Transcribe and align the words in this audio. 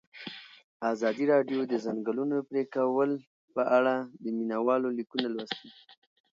ازادي 0.91 1.25
راډیو 1.33 1.59
د 1.65 1.69
د 1.71 1.73
ځنګلونو 1.85 2.35
پرېکول 2.49 3.11
په 3.55 3.61
اړه 3.77 3.95
د 4.23 4.25
مینه 4.37 4.57
والو 4.65 4.89
لیکونه 4.97 5.27
لوستي. 5.35 5.69